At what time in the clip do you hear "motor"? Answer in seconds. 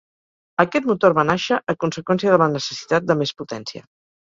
0.91-1.15